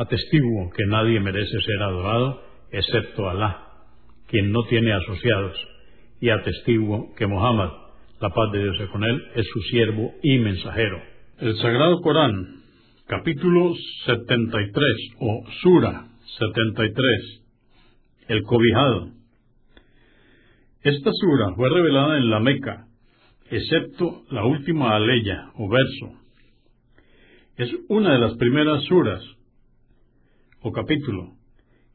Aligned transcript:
Atestiguo 0.00 0.70
que 0.70 0.86
nadie 0.86 1.20
merece 1.20 1.60
ser 1.60 1.82
adorado 1.82 2.42
excepto 2.70 3.28
Alá, 3.28 3.66
quien 4.28 4.50
no 4.50 4.62
tiene 4.62 4.94
asociados, 4.94 5.54
y 6.22 6.30
atestiguo 6.30 7.14
que 7.16 7.26
Muhammad, 7.26 7.68
la 8.18 8.30
paz 8.30 8.50
de 8.50 8.62
Dios 8.62 8.80
es 8.80 8.88
con 8.88 9.04
él, 9.04 9.22
es 9.34 9.46
su 9.52 9.60
siervo 9.60 10.14
y 10.22 10.38
mensajero. 10.38 11.02
El 11.38 11.54
Sagrado 11.58 12.00
Corán, 12.00 12.62
capítulo 13.08 13.74
73 14.06 14.84
o 15.20 15.44
Sura 15.60 16.06
73, 16.38 17.42
el 18.28 18.42
cobijado. 18.44 19.10
Esta 20.82 21.10
sura 21.12 21.54
fue 21.56 21.68
revelada 21.68 22.16
en 22.16 22.30
la 22.30 22.40
Meca, 22.40 22.86
excepto 23.50 24.22
la 24.30 24.46
última 24.46 24.96
aleya 24.96 25.50
o 25.56 25.68
verso. 25.68 26.18
Es 27.58 27.70
una 27.90 28.14
de 28.14 28.18
las 28.18 28.34
primeras 28.38 28.82
suras 28.84 29.22
o 30.62 30.72
capítulo, 30.72 31.34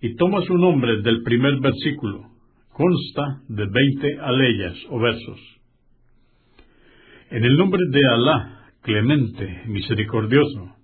y 0.00 0.14
toma 0.16 0.42
su 0.42 0.56
nombre 0.56 1.02
del 1.02 1.22
primer 1.22 1.60
versículo. 1.60 2.30
Consta 2.72 3.42
de 3.48 3.66
veinte 3.66 4.18
aleyas 4.20 4.76
o 4.88 4.98
versos. 4.98 5.40
En 7.30 7.44
el 7.44 7.56
nombre 7.56 7.80
de 7.90 8.00
Alá, 8.08 8.72
clemente, 8.82 9.62
misericordioso, 9.66 10.76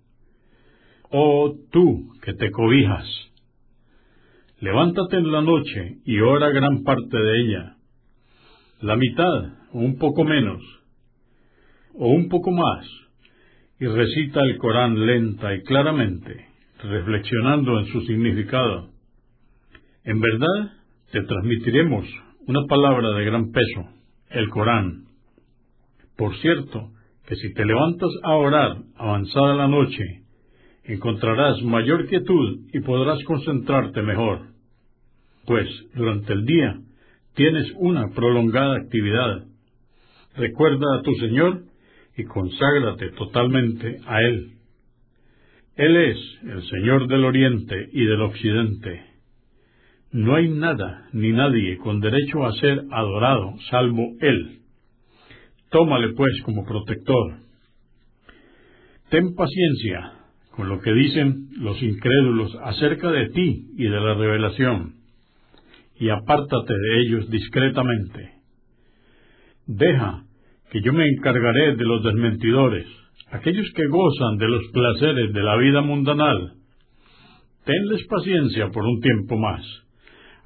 oh 1.11 1.55
tú 1.71 2.11
que 2.23 2.35
te 2.35 2.51
cobijas, 2.51 3.07
levántate 4.61 5.17
en 5.17 5.33
la 5.33 5.41
noche 5.41 5.99
y 6.05 6.21
ora 6.21 6.51
gran 6.51 6.83
parte 6.83 7.17
de 7.17 7.41
ella, 7.41 7.77
la 8.81 8.97
mitad 8.97 9.45
o 9.73 9.79
un 9.79 9.99
poco 9.99 10.25
menos, 10.25 10.63
o 11.95 12.09
un 12.09 12.29
poco 12.29 12.51
más, 12.51 12.87
y 13.81 13.87
recita 13.87 14.41
el 14.43 14.59
Corán 14.59 15.07
lenta 15.07 15.55
y 15.55 15.63
claramente 15.63 16.48
reflexionando 16.83 17.79
en 17.81 17.87
su 17.87 18.01
significado. 18.03 18.91
En 20.05 20.21
verdad, 20.21 20.73
te 21.11 21.23
transmitiremos 21.23 22.07
una 22.47 22.67
palabra 22.67 23.11
de 23.11 23.25
gran 23.25 23.51
peso, 23.51 23.89
el 24.31 24.49
Corán. 24.49 25.05
Por 26.17 26.37
cierto, 26.37 26.91
que 27.27 27.37
si 27.37 27.53
te 27.53 27.65
levantas 27.65 28.11
a 28.23 28.35
orar 28.35 28.79
avanzada 28.97 29.55
la 29.55 29.69
noche, 29.69 30.23
encontrarás 30.85 31.63
mayor 31.63 32.07
quietud 32.07 32.61
y 32.73 32.81
podrás 32.81 33.23
concentrarte 33.25 34.03
mejor, 34.03 34.47
pues 35.45 35.69
durante 35.95 36.33
el 36.33 36.45
día 36.45 36.81
tienes 37.35 37.71
una 37.77 38.09
prolongada 38.15 38.77
actividad. 38.77 39.45
Recuerda 40.35 40.99
a 40.99 41.03
tu 41.03 41.13
Señor 41.15 41.63
y 42.17 42.25
conságrate 42.25 43.11
totalmente 43.11 44.01
a 44.07 44.23
Él. 44.23 44.58
Él 45.79 45.97
es 45.97 46.19
el 46.43 46.63
Señor 46.65 47.07
del 47.07 47.25
Oriente 47.25 47.89
y 47.93 48.05
del 48.05 48.21
Occidente. 48.23 49.01
No 50.11 50.35
hay 50.35 50.49
nada 50.49 51.07
ni 51.13 51.31
nadie 51.31 51.79
con 51.79 52.01
derecho 52.01 52.45
a 52.45 52.53
ser 52.55 52.83
adorado 52.91 53.55
salvo 53.71 54.03
Él. 54.21 54.59
Tómale 55.71 56.15
pues 56.15 56.43
como 56.43 56.65
protector. 56.65 57.37
Ten 59.11 59.37
paciencia 59.37 60.15
con 60.51 60.69
lo 60.69 60.81
que 60.81 60.93
dicen 60.93 61.51
los 61.59 61.81
incrédulos 61.81 62.59
acerca 62.65 63.13
de 63.13 63.29
ti 63.29 63.69
y 63.77 63.85
de 63.85 64.01
la 64.01 64.15
revelación, 64.15 64.95
y 66.01 66.09
apártate 66.09 66.75
de 66.75 67.01
ellos 67.03 67.31
discretamente. 67.31 68.33
Deja 69.69 70.25
que 70.73 70.81
yo 70.83 70.93
me 70.93 71.07
encargaré 71.07 71.77
de 71.77 71.85
los 71.85 72.03
desmentidores 72.03 72.87
aquellos 73.31 73.71
que 73.75 73.87
gozan 73.87 74.39
de 74.39 74.49
los 74.49 74.63
placeres 74.73 75.33
de 75.33 75.43
la 75.43 75.57
vida 75.57 75.83
mundanal, 75.83 76.55
tenles 77.65 78.07
paciencia 78.09 78.69
por 78.71 78.85
un 78.85 79.01
tiempo 79.01 79.37
más, 79.37 79.63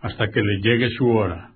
hasta 0.00 0.28
que 0.28 0.40
les 0.42 0.62
llegue 0.62 0.90
su 0.90 1.08
hora. 1.08 1.52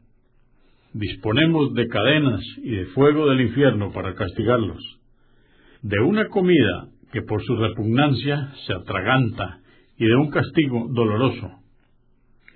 Disponemos 0.92 1.74
de 1.74 1.88
cadenas 1.88 2.40
y 2.62 2.70
de 2.70 2.86
fuego 2.86 3.28
del 3.28 3.40
infierno 3.40 3.92
para 3.92 4.14
castigarlos, 4.14 4.82
de 5.82 6.00
una 6.00 6.28
comida 6.28 6.88
que 7.12 7.22
por 7.22 7.42
su 7.42 7.56
repugnancia 7.56 8.52
se 8.66 8.72
atraganta 8.72 9.58
y 9.98 10.06
de 10.06 10.16
un 10.16 10.30
castigo 10.30 10.86
doloroso. 10.90 11.50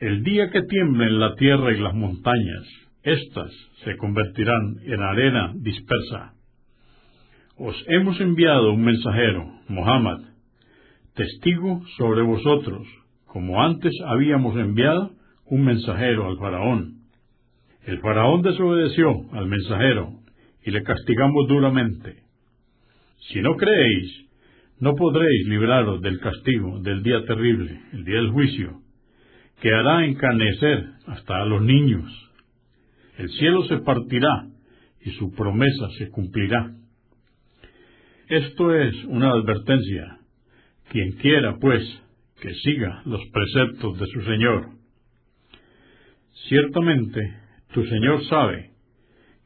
El 0.00 0.22
día 0.22 0.50
que 0.50 0.62
tiemblen 0.62 1.18
la 1.18 1.34
tierra 1.34 1.72
y 1.72 1.80
las 1.80 1.94
montañas, 1.94 2.66
éstas 3.02 3.50
se 3.84 3.96
convertirán 3.96 4.76
en 4.84 5.02
arena 5.02 5.52
dispersa 5.56 6.34
os 7.62 7.76
hemos 7.88 8.18
enviado 8.22 8.72
un 8.72 8.82
mensajero, 8.82 9.44
Mohammed, 9.68 10.24
testigo 11.14 11.82
sobre 11.98 12.22
vosotros, 12.22 12.88
como 13.26 13.62
antes 13.62 13.92
habíamos 14.06 14.56
enviado 14.56 15.10
un 15.44 15.66
mensajero 15.66 16.26
al 16.26 16.38
faraón. 16.38 17.02
El 17.84 18.00
faraón 18.00 18.40
desobedeció 18.40 19.10
al 19.32 19.46
mensajero 19.46 20.08
y 20.64 20.70
le 20.70 20.82
castigamos 20.82 21.48
duramente. 21.48 22.22
Si 23.28 23.42
no 23.42 23.54
creéis, 23.56 24.10
no 24.78 24.94
podréis 24.94 25.46
libraros 25.46 26.00
del 26.00 26.18
castigo 26.18 26.80
del 26.80 27.02
día 27.02 27.26
terrible, 27.26 27.78
el 27.92 28.04
día 28.06 28.16
del 28.16 28.30
juicio, 28.30 28.80
que 29.60 29.70
hará 29.70 30.06
encanecer 30.06 30.86
hasta 31.06 31.42
a 31.42 31.44
los 31.44 31.60
niños. 31.60 32.10
El 33.18 33.28
cielo 33.32 33.64
se 33.64 33.80
partirá 33.80 34.46
y 35.04 35.10
su 35.10 35.30
promesa 35.32 35.90
se 35.98 36.08
cumplirá. 36.08 36.79
Esto 38.30 38.72
es 38.72 38.94
una 39.06 39.32
advertencia. 39.32 40.18
Quien 40.90 41.10
quiera, 41.16 41.56
pues, 41.60 41.82
que 42.40 42.54
siga 42.54 43.02
los 43.04 43.20
preceptos 43.32 43.98
de 43.98 44.06
su 44.06 44.22
Señor. 44.22 44.68
Ciertamente, 46.48 47.20
tu 47.74 47.84
Señor 47.86 48.24
sabe 48.26 48.70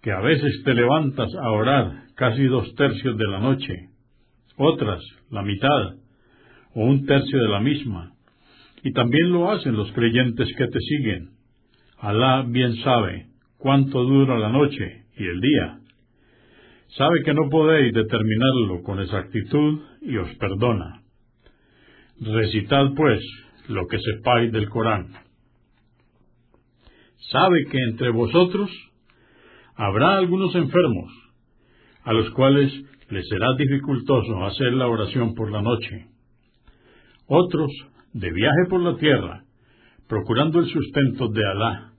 que 0.03 0.12
a 0.12 0.21
veces 0.21 0.62
te 0.65 0.75
levantas 0.75 1.34
a 1.34 1.50
orar 1.50 2.09
casi 2.15 2.45
dos 2.45 2.75
tercios 2.75 3.17
de 3.17 3.27
la 3.27 3.41
noche, 3.41 3.89
otras 4.59 5.03
la 5.31 5.41
mitad, 5.41 5.95
o 6.75 6.84
un 6.84 7.06
tercio 7.06 7.41
de 7.41 7.49
la 7.49 7.61
misma, 7.61 8.13
y 8.83 8.92
también 8.92 9.33
lo 9.33 9.51
hacen 9.51 9.72
los 9.72 9.91
creyentes 9.92 10.53
que 10.59 10.66
te 10.66 10.80
siguen. 10.80 11.30
Alá 12.01 12.45
bien 12.47 12.77
sabe 12.83 13.28
cuánto 13.57 14.04
dura 14.04 14.39
la 14.39 14.51
noche 14.51 15.04
y 15.16 15.25
el 15.25 15.41
día 15.41 15.78
sabe 16.96 17.22
que 17.24 17.34
no 17.34 17.48
podéis 17.50 17.92
determinarlo 17.92 18.82
con 18.82 19.00
exactitud 19.00 19.80
y 20.02 20.16
os 20.16 20.32
perdona. 20.36 21.02
Recitad, 22.20 22.94
pues, 22.96 23.20
lo 23.68 23.86
que 23.86 23.98
sepáis 23.98 24.52
del 24.52 24.68
Corán. 24.68 25.08
Sabe 27.30 27.64
que 27.70 27.78
entre 27.91 28.10
vosotros 28.10 28.70
habrá 29.74 30.18
algunos 30.18 30.54
enfermos, 30.54 31.10
a 32.04 32.12
los 32.12 32.30
cuales 32.30 32.72
les 33.10 33.26
será 33.28 33.48
dificultoso 33.58 34.44
hacer 34.44 34.72
la 34.74 34.86
oración 34.86 35.34
por 35.34 35.50
la 35.50 35.62
noche. 35.62 36.06
Otros 37.26 37.70
de 38.12 38.30
viaje 38.30 38.66
por 38.68 38.80
la 38.80 38.96
tierra, 38.96 39.44
procurando 40.08 40.60
el 40.60 40.66
sustento 40.66 41.28
de 41.28 41.44
Alá, 41.44 41.92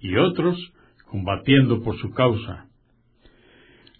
y 0.00 0.16
otros 0.16 0.58
combatiendo 1.06 1.82
por 1.82 1.96
su 1.98 2.10
causa 2.10 2.71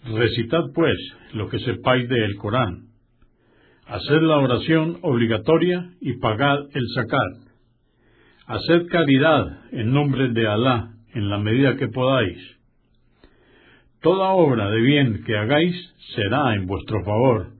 Recitad, 0.05 0.65
pues, 0.73 0.97
lo 1.33 1.47
que 1.49 1.59
sepáis 1.59 2.09
del 2.09 2.35
Corán. 2.35 2.87
Haced 3.85 4.21
la 4.21 4.37
oración 4.37 4.99
obligatoria 5.01 5.91
y 6.01 6.19
pagad 6.19 6.59
el 6.73 6.87
zakat. 6.93 7.53
Haced 8.47 8.87
caridad 8.87 9.61
en 9.71 9.93
nombre 9.93 10.29
de 10.29 10.45
Alá 10.45 10.91
en 11.13 11.29
la 11.29 11.37
medida 11.37 11.77
que 11.77 11.87
podáis. 11.87 12.37
Toda 14.01 14.31
obra 14.31 14.69
de 14.71 14.81
bien 14.81 15.23
que 15.25 15.37
hagáis 15.37 15.75
será 16.15 16.53
en 16.55 16.65
vuestro 16.65 17.01
favor, 17.05 17.53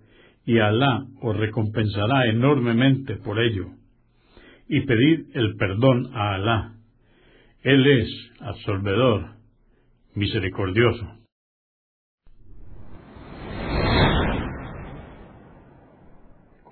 y 0.46 0.60
Alá 0.60 1.06
os 1.22 1.38
recompensará 1.38 2.28
enormemente 2.28 3.16
por 3.16 3.40
ello. 3.40 3.68
Y 4.68 4.82
pedid 4.82 5.28
el 5.34 5.56
perdón 5.56 6.10
a 6.14 6.36
Alá. 6.36 6.74
Él 7.62 7.88
es 7.88 8.32
absolvedor, 8.42 9.36
misericordioso. 10.16 11.23